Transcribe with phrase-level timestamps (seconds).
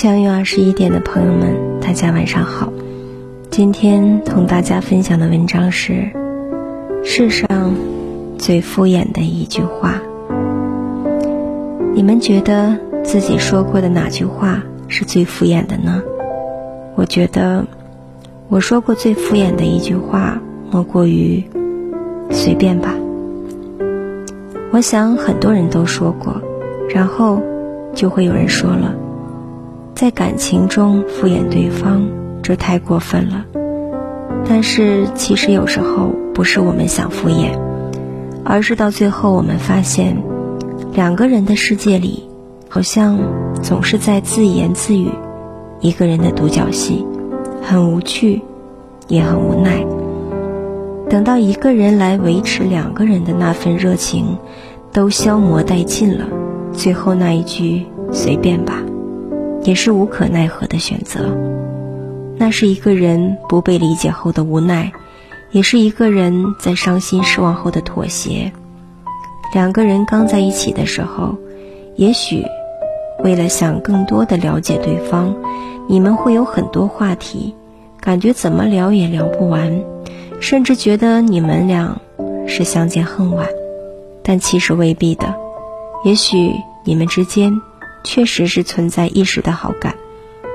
[0.00, 2.72] 相约二十一点的朋友们，大家晚上好。
[3.50, 6.08] 今天同大家分享的文章是
[7.02, 7.74] 世上
[8.38, 10.00] 最敷衍的一句话。
[11.96, 16.00] 你们觉得自己说过的哪句话是最敷衍的呢？
[16.94, 17.66] 我觉得
[18.48, 21.42] 我说过最敷衍的一句话，莫过于
[22.30, 22.94] “随便吧”。
[24.70, 26.40] 我想很多人都说过，
[26.88, 27.42] 然后
[27.96, 28.94] 就会有人说了。
[29.98, 32.06] 在感情中敷衍对方，
[32.40, 33.44] 这太过分了。
[34.48, 37.58] 但是其实有时候不是我们想敷衍，
[38.44, 40.16] 而是到最后我们发现，
[40.92, 42.28] 两个人的世界里，
[42.68, 43.18] 好像
[43.60, 45.10] 总是在自言自语，
[45.80, 47.04] 一个人的独角戏，
[47.60, 48.40] 很无趣，
[49.08, 49.84] 也很无奈。
[51.10, 54.38] 等到一个人来维持两个人的那份热情，
[54.92, 56.24] 都消磨殆尽了，
[56.72, 57.84] 最后那一句
[58.14, 58.80] “随便吧”。
[59.64, 61.36] 也是无可奈何的选择，
[62.36, 64.92] 那是一个人不被理解后的无奈，
[65.50, 68.52] 也是一个人在伤心失望后的妥协。
[69.54, 71.36] 两个人刚在一起的时候，
[71.96, 72.44] 也许
[73.24, 75.34] 为了想更多的了解对方，
[75.88, 77.54] 你们会有很多话题，
[78.00, 79.80] 感觉怎么聊也聊不完，
[80.40, 82.00] 甚至觉得你们俩
[82.46, 83.48] 是相见恨晚。
[84.22, 85.34] 但其实未必的，
[86.04, 86.52] 也许
[86.84, 87.52] 你们之间。
[88.04, 89.94] 确实是存在一时的好感，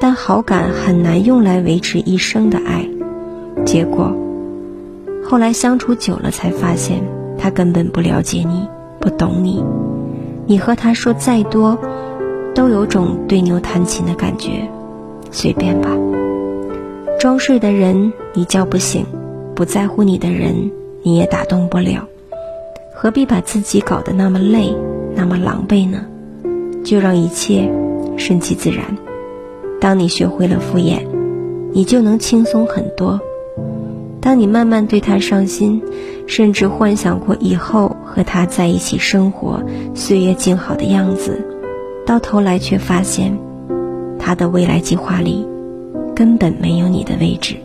[0.00, 2.88] 但好感很难用来维持一生的爱。
[3.64, 4.12] 结果，
[5.24, 7.02] 后来相处久了才发现，
[7.38, 8.68] 他根本不了解你，
[9.00, 9.64] 不懂你。
[10.46, 11.78] 你和他说再多，
[12.54, 14.68] 都有种对牛弹琴的感觉。
[15.30, 15.90] 随便吧。
[17.18, 19.04] 装睡的人你叫不醒，
[19.54, 20.70] 不在乎你的人
[21.02, 22.06] 你也打动不了。
[22.94, 24.74] 何必把自己搞得那么累，
[25.14, 26.06] 那么狼狈呢？
[26.86, 27.68] 就让一切
[28.16, 28.96] 顺其自然。
[29.80, 31.00] 当你学会了敷衍，
[31.72, 33.20] 你就能轻松很多。
[34.20, 35.82] 当你慢慢对他上心，
[36.26, 39.60] 甚至幻想过以后和他在一起生活、
[39.94, 41.44] 岁月静好的样子，
[42.06, 43.36] 到头来却发现，
[44.18, 45.46] 他的未来计划里
[46.14, 47.56] 根本没有你的位置。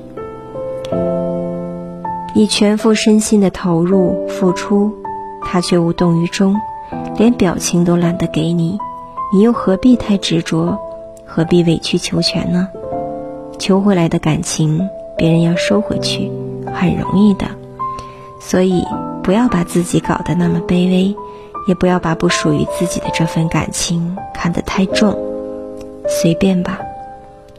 [2.36, 4.92] 你全副身心的投入付出，
[5.44, 6.56] 他却无动于衷，
[7.18, 8.80] 连表情都懒得给你。
[9.34, 10.78] 你又何必太执着，
[11.26, 12.68] 何必委曲求全呢？
[13.58, 16.30] 求回来的感情，别人要收回去，
[16.74, 17.46] 很容易的。
[18.42, 18.84] 所以，
[19.24, 21.16] 不要把自己搞得那么卑微，
[21.66, 25.18] 也不要把不属于自己的这份感情看得太重。
[26.10, 26.80] 随便吧，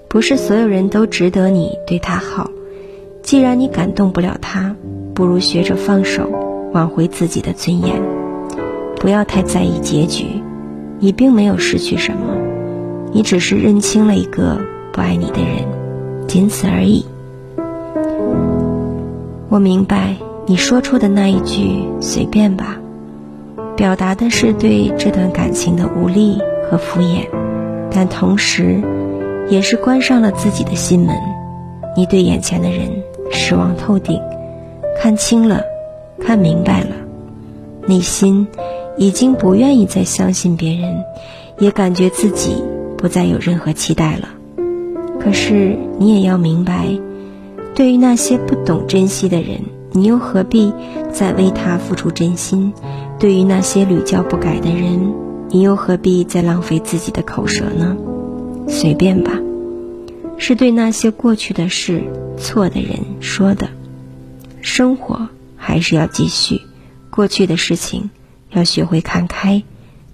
[0.08, 2.50] 不是所有人都值得你对他好。
[3.22, 4.76] 既然你感动不了他，
[5.14, 6.28] 不如学着放手，
[6.74, 8.02] 挽回自己的尊严。
[8.96, 10.42] 不要太在意结局。
[11.04, 12.36] 你并没有失去什么，
[13.12, 14.60] 你只是认清了一个
[14.92, 15.66] 不爱你的人，
[16.28, 17.04] 仅此而已。
[19.48, 20.14] 我明白
[20.46, 22.76] 你说出的那一句“随便吧”，
[23.76, 26.38] 表达的是对这段感情的无力
[26.70, 27.26] 和敷衍，
[27.90, 28.80] 但同时，
[29.50, 31.16] 也是关上了自己的心门。
[31.96, 32.88] 你对眼前的人
[33.32, 34.20] 失望透顶，
[35.02, 35.62] 看清了，
[36.20, 36.90] 看明白了，
[37.88, 38.46] 内心。
[38.98, 41.04] 已经不愿意再相信别人，
[41.58, 42.56] 也感觉自己
[42.98, 44.28] 不再有任何期待了。
[45.20, 46.88] 可是你也要明白，
[47.74, 49.60] 对于那些不懂珍惜的人，
[49.92, 50.72] 你又何必
[51.12, 52.72] 再为他付出真心？
[53.18, 55.12] 对于那些屡教不改的人，
[55.48, 57.96] 你又何必再浪费自己的口舌呢？
[58.68, 59.38] 随便吧，
[60.38, 62.02] 是对那些过去的事、
[62.36, 63.68] 错的人说的。
[64.60, 66.60] 生活还是要继续，
[67.10, 68.10] 过去的事情。
[68.52, 69.62] 要学会看开，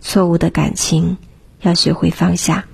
[0.00, 1.16] 错误的感情
[1.60, 2.64] 要学会放下。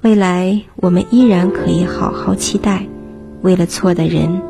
[0.00, 2.86] 未来我们依然可以好好期待，
[3.42, 4.42] 为了错的人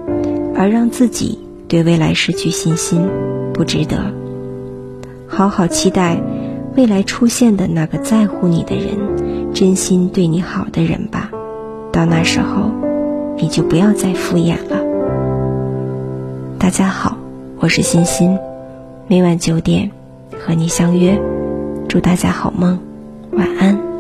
[0.55, 1.39] 而让自己
[1.69, 3.09] 对未来失去信心，
[3.53, 4.15] 不值得。
[5.29, 6.23] 好好期待
[6.77, 11.31] 未来出现的那个在乎你的人，真心对你好的人吧。
[11.93, 12.71] 到那时候，
[13.37, 14.81] 你就不要再敷衍了。
[16.59, 17.19] 大家好，
[17.59, 18.39] 我是欣欣，
[19.09, 19.91] 每晚九点。
[20.39, 21.21] 和你相约，
[21.89, 22.79] 祝大家好梦，
[23.33, 23.92] 晚安。